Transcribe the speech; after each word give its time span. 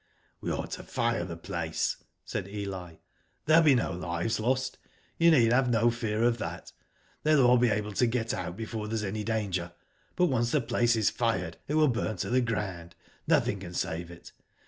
''We 0.41 0.51
ought 0.51 0.71
to 0.71 0.83
fire 0.83 1.23
the 1.23 1.37
place," 1.37 1.97
said 2.25 2.47
Eli. 2.47 2.95
'* 3.21 3.45
There'll 3.45 3.61
be 3.61 3.75
no 3.75 3.91
lives 3.91 4.39
lost; 4.39 4.79
you 5.19 5.29
need 5.29 5.53
have 5.53 5.69
no 5.69 5.91
fear 5.91 6.23
of 6.23 6.39
that. 6.39 6.71
They'll 7.21 7.45
all 7.45 7.59
be 7.59 7.69
able 7.69 7.93
to 7.93 8.07
get 8.07 8.33
out 8.33 8.57
before 8.57 8.87
there 8.87 8.95
is 8.95 9.03
any 9.03 9.23
danger; 9.23 9.73
but 10.15 10.25
once 10.25 10.49
the 10.49 10.59
place 10.59 10.95
is 10.95 11.11
fired; 11.11 11.57
it 11.67 11.75
will 11.75 11.87
burn 11.87 12.17
to 12.17 12.31
the 12.31 12.41
ground, 12.41 12.95
nothing 13.27 13.59
can 13.59 13.75
save 13.75 14.09
it. 14.09 14.31